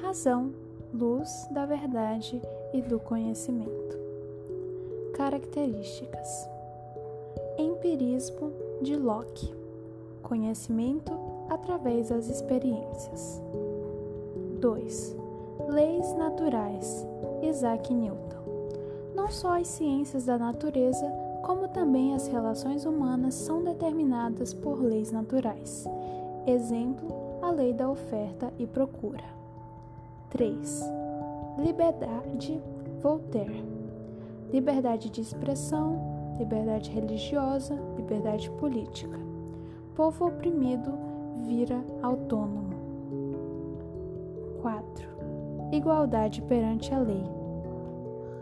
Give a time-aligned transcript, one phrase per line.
[0.00, 0.52] razão,
[0.92, 2.40] luz da verdade
[2.72, 3.98] e do conhecimento.
[5.14, 6.48] Características:
[7.58, 9.62] Empirismo de Locke
[10.22, 11.12] conhecimento
[11.50, 13.42] através das experiências.
[14.60, 15.16] 2.
[15.68, 17.06] Leis naturais
[17.42, 18.42] Isaac Newton.
[19.14, 21.06] Não só as ciências da natureza,
[21.42, 25.84] como também as relações humanas são determinadas por leis naturais.
[26.46, 29.24] Exemplo, lei da oferta e procura.
[30.30, 30.82] 3.
[31.58, 32.60] Liberdade
[33.00, 33.64] Voltaire.
[34.50, 39.18] Liberdade de expressão, liberdade religiosa, liberdade política.
[39.94, 40.90] Povo oprimido
[41.46, 42.72] vira autônomo.
[44.62, 45.08] 4.
[45.72, 47.24] Igualdade perante a lei.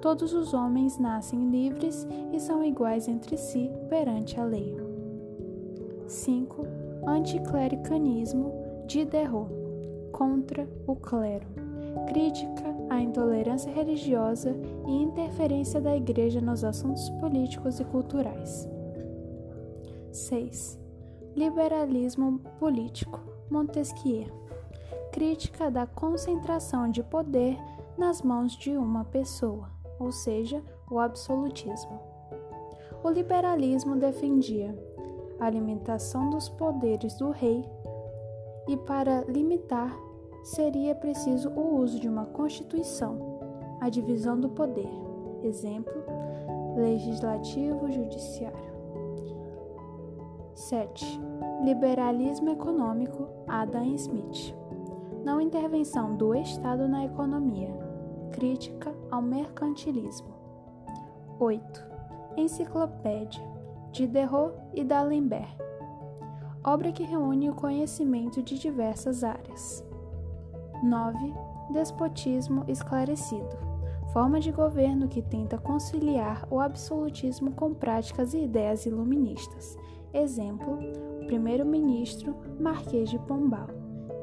[0.00, 4.76] Todos os homens nascem livres e são iguais entre si perante a lei.
[6.06, 6.66] 5.
[7.06, 8.59] Anticlericanismo
[8.98, 9.06] de
[10.12, 11.46] contra o clero.
[12.08, 14.54] Crítica à intolerância religiosa
[14.86, 18.68] e interferência da Igreja nos assuntos políticos e culturais.
[20.12, 20.78] 6.
[21.36, 24.26] Liberalismo político Montesquieu.
[25.12, 27.56] Crítica da concentração de poder
[27.96, 32.00] nas mãos de uma pessoa ou seja, o absolutismo.
[33.04, 34.74] O liberalismo defendia
[35.38, 37.64] a limitação dos poderes do rei
[38.70, 39.92] e, para limitar,
[40.44, 43.40] seria preciso o uso de uma constituição,
[43.80, 44.88] a divisão do poder,
[45.42, 45.92] exemplo,
[46.76, 48.70] legislativo judiciário.
[50.54, 51.20] 7.
[51.64, 54.54] Liberalismo econômico Adam Smith.
[55.24, 57.70] Não intervenção do Estado na economia
[58.30, 60.32] Crítica ao mercantilismo.
[61.40, 61.86] 8.
[62.36, 63.42] Enciclopédia
[63.90, 65.58] de Derrot e d'Alembert.
[66.62, 69.82] Obra que reúne o conhecimento de diversas áreas.
[70.82, 71.32] 9.
[71.72, 73.56] Despotismo esclarecido.
[74.12, 79.78] Forma de governo que tenta conciliar o absolutismo com práticas e ideias iluministas.
[80.12, 80.78] Exemplo:
[81.22, 83.68] o primeiro-ministro Marquês de Pombal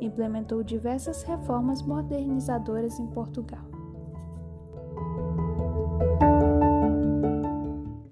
[0.00, 3.73] implementou diversas reformas modernizadoras em Portugal.